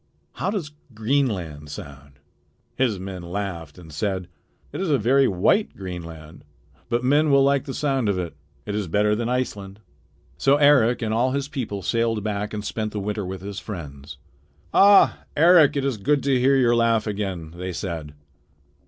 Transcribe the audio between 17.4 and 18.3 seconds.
they said.